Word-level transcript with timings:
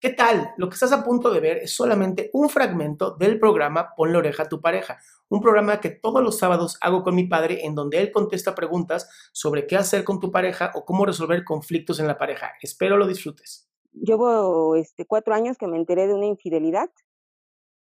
¿Qué 0.00 0.10
tal? 0.10 0.54
Lo 0.56 0.68
que 0.68 0.74
estás 0.74 0.92
a 0.92 1.02
punto 1.02 1.28
de 1.32 1.40
ver 1.40 1.56
es 1.56 1.74
solamente 1.74 2.30
un 2.32 2.48
fragmento 2.48 3.16
del 3.16 3.40
programa 3.40 3.94
Pon 3.96 4.12
la 4.12 4.18
oreja 4.18 4.44
a 4.44 4.48
tu 4.48 4.60
pareja, 4.60 4.98
un 5.28 5.40
programa 5.40 5.80
que 5.80 5.90
todos 5.90 6.22
los 6.22 6.38
sábados 6.38 6.78
hago 6.80 7.02
con 7.02 7.16
mi 7.16 7.26
padre 7.26 7.66
en 7.66 7.74
donde 7.74 7.98
él 7.98 8.12
contesta 8.12 8.54
preguntas 8.54 9.10
sobre 9.32 9.66
qué 9.66 9.74
hacer 9.74 10.04
con 10.04 10.20
tu 10.20 10.30
pareja 10.30 10.70
o 10.76 10.84
cómo 10.84 11.04
resolver 11.04 11.42
conflictos 11.42 11.98
en 11.98 12.06
la 12.06 12.16
pareja. 12.16 12.52
Espero 12.62 12.96
lo 12.96 13.08
disfrutes. 13.08 13.68
Llevo 13.90 14.76
este, 14.76 15.04
cuatro 15.04 15.34
años 15.34 15.58
que 15.58 15.66
me 15.66 15.76
enteré 15.76 16.06
de 16.06 16.14
una 16.14 16.26
infidelidad. 16.26 16.90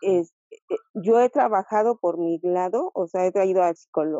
Es, 0.00 0.32
eh, 0.50 0.76
yo 0.94 1.20
he 1.20 1.28
trabajado 1.28 1.98
por 1.98 2.16
mi 2.16 2.40
lado, 2.42 2.90
o 2.94 3.06
sea, 3.06 3.26
he 3.26 3.32
traído 3.32 3.62
a, 3.62 3.74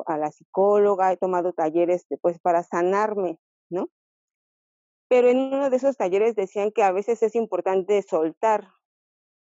a 0.07 0.19
la 0.19 0.31
psicóloga, 0.31 1.11
he 1.11 1.17
tomado 1.17 1.55
talleres 1.55 2.05
pues, 2.21 2.39
para 2.39 2.65
sanarme, 2.65 3.39
¿no? 3.71 3.89
Pero 5.13 5.29
en 5.29 5.37
uno 5.37 5.69
de 5.69 5.77
esos 5.77 5.99
talleres 5.99 6.35
decían 6.35 6.73
que 6.73 6.83
a 6.83 6.91
veces 6.91 7.23
es 7.23 7.35
importante 7.35 8.01
soltar, 8.01 8.73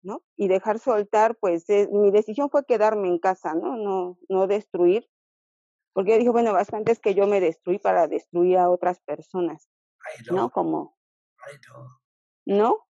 ¿no? 0.01 0.25
Y 0.35 0.49
dejar 0.49 0.79
soltar, 0.79 1.37
pues 1.37 1.69
eh, 1.69 1.91
mi 1.93 2.11
decisión 2.11 2.49
fue 2.49 2.65
quedarme 2.65 3.09
en 3.09 3.19
casa, 3.19 3.53
¿no? 3.53 3.77
No, 3.77 4.19
no 4.31 4.47
destruir, 4.47 5.11
porque 5.93 6.13
yo 6.13 6.17
dije, 6.17 6.31
bueno, 6.31 6.55
bastante 6.55 6.91
es 6.91 7.01
que 7.01 7.15
yo 7.15 7.27
me 7.27 7.43
destruí 7.43 7.79
para 7.79 8.09
destruir 8.09 8.57
a 8.57 8.71
otras 8.71 9.01
personas, 9.01 9.69
no. 10.31 10.37
¿no? 10.37 10.51
Como... 10.51 10.97
no. 12.47 12.57
¿No? 12.57 12.89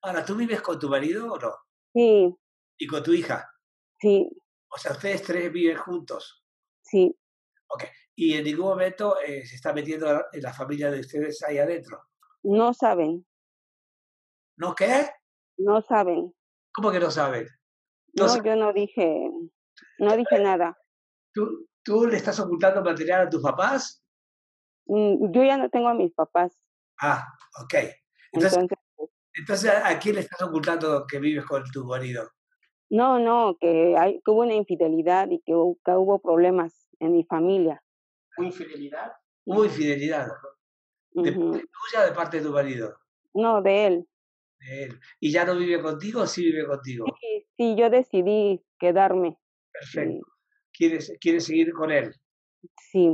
Ahora, 0.00 0.24
¿tú 0.24 0.36
vives 0.36 0.62
con 0.62 0.78
tu 0.78 0.88
marido 0.88 1.32
o 1.32 1.40
no? 1.40 1.56
Sí. 1.92 2.36
¿Y 2.78 2.86
con 2.86 3.02
tu 3.02 3.14
hija? 3.14 3.50
Sí. 3.98 4.30
O 4.68 4.78
sea, 4.78 4.92
ustedes 4.92 5.24
tres 5.24 5.52
viven 5.52 5.76
juntos. 5.76 6.46
Sí. 6.82 7.18
Ok 7.66 7.82
y 8.16 8.32
en 8.32 8.44
ningún 8.44 8.66
momento 8.66 9.20
eh, 9.20 9.46
se 9.46 9.56
está 9.56 9.72
metiendo 9.74 10.24
en 10.32 10.42
la 10.42 10.52
familia 10.52 10.90
de 10.90 11.00
ustedes 11.00 11.42
ahí 11.42 11.58
adentro. 11.58 12.02
No 12.42 12.72
saben. 12.72 13.26
¿No 14.56 14.74
qué? 14.74 15.10
No 15.58 15.82
saben. 15.82 16.34
¿Cómo 16.72 16.90
que 16.90 16.98
no 16.98 17.10
saben? 17.10 17.46
No, 18.14 18.42
yo 18.42 18.56
no 18.56 18.72
dije, 18.72 19.30
no 19.98 20.16
dije 20.16 20.38
nada. 20.40 20.76
¿Tú, 21.34 21.68
¿Tú 21.82 22.06
le 22.06 22.16
estás 22.16 22.40
ocultando 22.40 22.82
material 22.82 23.26
a 23.26 23.30
tus 23.30 23.42
papás? 23.42 24.02
Mm, 24.86 25.30
yo 25.32 25.44
ya 25.44 25.58
no 25.58 25.68
tengo 25.68 25.88
a 25.88 25.94
mis 25.94 26.12
papás. 26.14 26.58
Ah, 27.00 27.26
ok. 27.62 27.74
Entonces, 28.32 28.66
entonces, 29.34 29.70
¿a 29.70 29.98
quién 29.98 30.14
le 30.14 30.22
estás 30.22 30.40
ocultando 30.40 31.06
que 31.06 31.18
vives 31.18 31.44
con 31.44 31.62
tu 31.70 31.84
marido? 31.84 32.30
No, 32.88 33.18
no, 33.18 33.58
que, 33.60 33.94
hay, 33.98 34.22
que 34.24 34.30
hubo 34.30 34.42
una 34.42 34.54
infidelidad 34.54 35.28
y 35.30 35.40
que, 35.40 35.52
que 35.84 35.92
hubo 35.92 36.20
problemas 36.20 36.88
en 37.00 37.12
mi 37.12 37.24
familia. 37.24 37.82
¿Hubo 38.36 38.46
infidelidad? 38.46 39.12
Hubo 39.44 39.64
infidelidad. 39.64 40.28
¿De 41.12 41.32
parte 41.32 41.58
tuya 41.58 42.02
o 42.02 42.06
de 42.06 42.12
parte 42.12 42.36
de 42.38 42.42
tu 42.44 42.52
marido? 42.52 42.98
No, 43.34 43.62
de 43.62 43.86
él. 43.86 44.08
De 44.58 44.84
él. 44.84 45.00
¿Y 45.20 45.32
ya 45.32 45.44
no 45.44 45.56
vive 45.56 45.80
contigo 45.80 46.22
o 46.22 46.26
sí 46.26 46.44
vive 46.44 46.66
contigo? 46.66 47.06
Sí, 47.20 47.46
sí 47.56 47.76
yo 47.76 47.88
decidí 47.88 48.62
quedarme. 48.78 49.38
Perfecto. 49.72 50.26
¿Quieres, 50.72 51.12
¿Quieres 51.20 51.46
seguir 51.46 51.72
con 51.72 51.90
él? 51.90 52.14
Sí. 52.90 53.08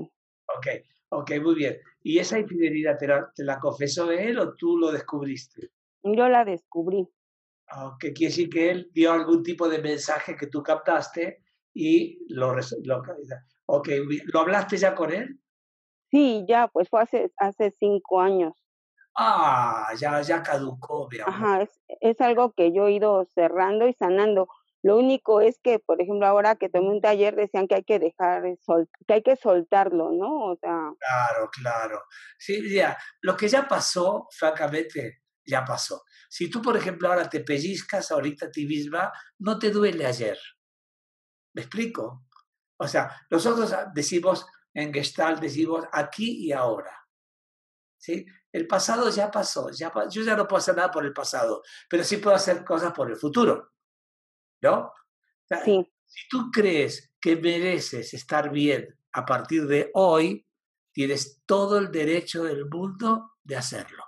Ok, 0.57 0.67
ok, 1.11 1.31
muy 1.41 1.55
bien. 1.55 1.79
¿Y 2.03 2.19
esa 2.19 2.39
infidelidad 2.39 2.99
te 2.99 3.07
la, 3.07 3.31
te 3.35 3.45
la 3.45 3.61
confesó 3.61 4.11
él 4.11 4.39
o 4.39 4.55
tú 4.55 4.77
lo 4.77 4.91
descubriste? 4.91 5.71
Yo 6.03 6.29
la 6.29 6.45
descubrí. 6.45 7.09
Ok, 7.75 8.01
quiere 8.15 8.31
decir 8.31 8.51
que 8.51 8.71
él 8.71 8.91
dio 8.93 9.13
algún 9.13 9.43
tipo 9.43 9.69
de 9.69 9.81
mensaje 9.81 10.37
que 10.37 10.49
tú 10.49 10.63
captaste 10.63 11.43
y 11.73 12.19
lo, 12.29 12.55
lo 12.85 13.03
Ok, 13.75 13.89
¿lo 14.25 14.41
hablaste 14.41 14.77
ya 14.77 14.95
con 14.95 15.11
él? 15.11 15.41
Sí, 16.11 16.45
ya, 16.47 16.69
pues 16.69 16.91
fue 16.91 17.01
hace, 17.01 17.33
hace 17.39 17.75
cinco 17.79 18.21
años. 18.21 18.53
Ah, 19.17 19.95
ya, 19.97 20.21
ya 20.21 20.43
caducó, 20.43 21.09
mi 21.11 21.21
amor. 21.21 21.35
Ajá, 21.35 21.63
es, 21.63 21.71
es 22.03 22.21
algo 22.21 22.53
que 22.53 22.75
yo 22.75 22.87
he 22.87 22.93
ido 22.93 23.27
cerrando 23.35 23.89
y 23.89 23.95
sanando. 23.95 24.47
Lo 24.83 24.99
único 24.99 25.41
es 25.41 25.59
que, 25.63 25.79
por 25.79 26.03
ejemplo, 26.03 26.27
ahora 26.27 26.57
que 26.57 26.69
tomé 26.69 26.91
un 26.91 27.01
taller 27.01 27.35
decían 27.35 27.67
que 27.67 27.77
hay 27.77 27.85
que 27.85 27.99
dejar, 27.99 28.43
que 29.07 29.15
hay 29.15 29.23
que 29.23 29.37
soltarlo, 29.37 30.13
¿no? 30.13 30.51
O 30.51 30.57
sea. 30.57 30.93
Claro, 30.99 31.51
claro. 31.51 32.03
Sí, 32.39 32.75
ya, 32.75 32.99
lo 33.23 33.35
que 33.35 33.49
ya 33.49 33.67
pasó, 33.67 34.29
francamente, 34.33 35.23
ya 35.47 35.65
pasó. 35.65 36.03
Si 36.29 36.51
tú, 36.51 36.61
por 36.61 36.77
ejemplo, 36.77 37.09
ahora 37.09 37.27
te 37.27 37.41
pellizcas 37.41 38.13
ahorita 38.13 38.47
a 38.47 38.51
ti 38.51 38.67
misma, 38.67 39.11
no 39.39 39.59
te 39.59 39.71
duele 39.71 40.05
ayer. 40.05 40.37
¿Me 41.55 41.63
explico? 41.63 42.27
O 42.79 42.89
sea, 42.89 43.15
nosotros 43.31 43.75
decimos 43.95 44.47
en 44.75 44.93
Gestalt, 44.93 45.41
decimos 45.41 45.85
aquí 45.93 46.47
y 46.47 46.53
ahora. 46.53 46.99
¿Sí? 47.99 48.27
El 48.51 48.67
pasado 48.67 49.09
ya 49.11 49.31
pasó, 49.31 49.71
ya, 49.71 49.93
yo 50.11 50.23
ya 50.23 50.37
no 50.37 50.47
puedo 50.49 50.59
hacer 50.59 50.77
nada 50.77 50.91
por 50.91 51.07
el 51.07 51.13
pasado, 51.13 51.63
pero 51.89 52.03
sí 52.03 52.17
puedo 52.17 52.35
hacer 52.35 52.65
cosas 52.65 52.93
por 52.93 53.11
el 53.11 53.17
futuro. 53.17 53.73
¿No? 54.61 54.93
Sí. 55.65 55.89
Si 56.07 56.29
tú 56.29 56.51
crees 56.51 57.15
que 57.21 57.37
mereces 57.37 58.13
estar 58.13 58.51
bien 58.51 58.99
a 59.13 59.25
partir 59.25 59.67
de 59.67 59.91
hoy, 59.95 60.47
tienes 60.93 61.43
todo 61.47 61.79
el 61.79 61.91
derecho 61.91 62.45
del 62.45 62.67
mundo 62.67 63.37
de 63.43 63.57
hacerlo, 63.57 64.05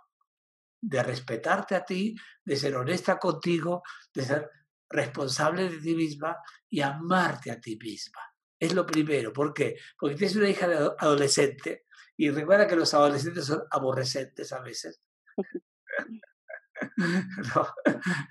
de 0.81 1.03
respetarte 1.03 1.75
a 1.75 1.85
ti, 1.85 2.15
de 2.45 2.57
ser 2.57 2.77
honesta 2.77 3.19
contigo, 3.19 3.83
de 4.13 4.25
ser 4.25 4.51
responsable 4.91 5.71
de 5.71 5.79
ti 5.79 5.95
misma 5.95 6.37
y 6.69 6.81
amarte 6.81 7.51
a 7.51 7.61
ti 7.61 7.77
misma. 7.77 8.21
Es 8.65 8.73
lo 8.73 8.87
primero. 8.87 9.31
¿Por 9.31 9.53
qué? 9.53 9.77
Porque 9.99 10.17
tienes 10.17 10.37
una 10.37 10.49
hija 10.49 10.67
adolescente 10.99 11.85
y 12.17 12.31
recuerda 12.31 12.67
que 12.67 12.77
los 12.77 12.95
adolescentes 12.95 13.45
son 13.45 13.63
aborrecentes 13.71 14.51
a 14.55 14.61
veces. 14.61 15.03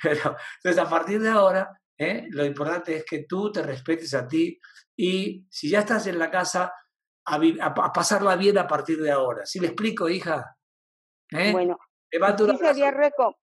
pero, 0.02 0.36
entonces, 0.56 0.84
a 0.84 0.90
partir 0.90 1.22
de 1.22 1.30
ahora, 1.30 1.80
¿eh? 2.00 2.26
lo 2.32 2.44
importante 2.46 2.96
es 2.96 3.06
que 3.06 3.26
tú 3.26 3.52
te 3.52 3.62
respetes 3.62 4.16
a 4.16 4.28
ti 4.28 4.60
y 4.96 5.46
si 5.52 5.70
ya 5.70 5.82
estás 5.82 6.08
en 6.08 6.18
la 6.18 6.32
casa, 6.32 6.74
a, 7.26 7.94
pasarla 7.94 8.36
bien 8.36 8.58
a 8.58 8.68
partir 8.68 9.00
de 9.00 9.12
ahora. 9.12 9.46
¿Sí 9.46 9.60
me 9.60 9.68
explico, 9.68 10.10
hija? 10.10 10.58
¿Eh? 11.30 11.52
Bueno, 11.52 11.78
sería, 12.58 12.92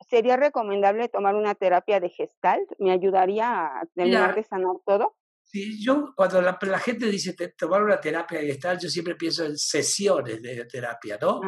sería 0.09 0.37
recomendable 0.37 1.09
tomar 1.09 1.37
una 1.37 1.55
terapia 1.55 2.01
de 2.01 2.11
gestalt. 2.11 2.69
¿Me 2.81 2.91
ayudaría 2.91 3.78
a 3.78 3.87
terminar 3.95 4.34
de 4.34 4.43
sanar 4.43 4.77
todo? 4.84 5.19
Sí, 5.50 5.84
yo 5.84 6.12
cuando 6.15 6.41
la, 6.41 6.78
gente 6.78 7.06
dice 7.06 7.34
tomar 7.59 7.83
una 7.83 8.00
terapia 8.00 8.41
gestal, 8.41 8.78
yo 8.78 8.88
siempre 8.88 9.16
pienso 9.16 9.44
en 9.44 9.59
sesiones 9.59 10.41
de 10.41 10.65
terapia, 10.66 11.19
¿no? 11.21 11.41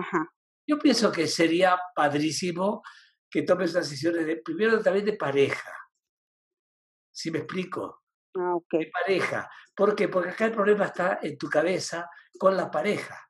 Yo 0.67 0.77
pienso 0.77 1.13
que 1.13 1.29
sería 1.29 1.79
padrísimo 1.95 2.83
que 3.31 3.43
tomes 3.43 3.73
unas 3.73 3.89
sesiones 3.89 4.27
de, 4.27 4.37
primero 4.39 4.81
también 4.83 5.07
de 5.07 5.13
pareja. 5.13 5.71
¿Sí 7.13 7.31
me 7.31 7.39
explico? 7.39 8.03
Ah, 8.35 8.57
De 8.73 8.91
pareja. 8.93 9.49
¿Por 9.75 9.95
qué? 9.95 10.09
Porque 10.09 10.31
acá 10.31 10.47
el 10.47 10.53
problema 10.53 10.87
está 10.87 11.21
en 11.23 11.39
tu 11.39 11.49
cabeza 11.49 12.11
con 12.37 12.57
la 12.57 12.71
pareja. 12.71 13.25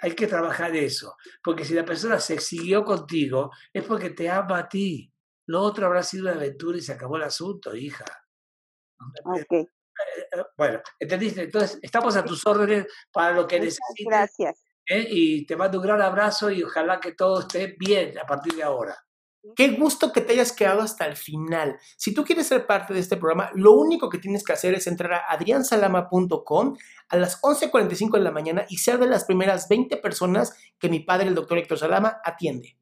hay, 0.00 0.14
que 0.14 0.26
trabajar 0.26 0.74
eso. 0.74 1.14
Porque 1.42 1.64
si 1.64 1.74
la 1.74 1.84
persona 1.84 2.18
se 2.18 2.40
siguió 2.40 2.84
contigo, 2.84 3.50
es 3.70 3.84
porque 3.84 4.10
te 4.10 4.30
ama 4.30 4.60
a 4.60 4.68
ti. 4.68 5.13
Lo 5.46 5.60
otro 5.60 5.86
habrá 5.86 6.02
sido 6.02 6.24
una 6.24 6.32
aventura 6.32 6.78
y 6.78 6.80
se 6.80 6.92
acabó 6.92 7.16
el 7.16 7.22
asunto, 7.22 7.74
hija. 7.74 8.04
Okay. 9.24 9.60
Eh, 9.60 10.26
eh, 10.32 10.42
bueno, 10.56 10.80
¿entendiste? 10.98 11.42
Entonces, 11.42 11.78
estamos 11.82 12.16
a 12.16 12.24
tus 12.24 12.46
órdenes 12.46 12.86
para 13.12 13.34
lo 13.34 13.46
que 13.46 13.60
necesites. 13.60 14.06
Gracias. 14.06 14.64
¿eh? 14.86 15.06
Y 15.08 15.46
te 15.46 15.56
mando 15.56 15.78
un 15.78 15.84
gran 15.84 16.00
abrazo 16.00 16.50
y 16.50 16.62
ojalá 16.62 17.00
que 17.00 17.12
todo 17.12 17.40
esté 17.40 17.76
bien 17.78 18.18
a 18.18 18.26
partir 18.26 18.54
de 18.54 18.62
ahora. 18.62 18.96
Qué 19.54 19.68
gusto 19.68 20.10
que 20.10 20.22
te 20.22 20.32
hayas 20.32 20.52
quedado 20.52 20.80
hasta 20.80 21.04
el 21.04 21.16
final. 21.16 21.78
Si 21.98 22.14
tú 22.14 22.24
quieres 22.24 22.46
ser 22.46 22.66
parte 22.66 22.94
de 22.94 23.00
este 23.00 23.18
programa, 23.18 23.50
lo 23.54 23.72
único 23.72 24.08
que 24.08 24.16
tienes 24.16 24.42
que 24.42 24.54
hacer 24.54 24.72
es 24.72 24.86
entrar 24.86 25.12
a 25.12 25.24
adriansalama.com 25.28 26.76
a 27.10 27.16
las 27.16 27.42
11.45 27.42 28.16
de 28.16 28.24
la 28.24 28.30
mañana 28.30 28.64
y 28.70 28.78
ser 28.78 28.98
de 28.98 29.06
las 29.06 29.26
primeras 29.26 29.68
20 29.68 29.98
personas 29.98 30.56
que 30.78 30.88
mi 30.88 31.00
padre, 31.00 31.28
el 31.28 31.34
doctor 31.34 31.58
Héctor 31.58 31.78
Salama, 31.78 32.20
atiende. 32.24 32.78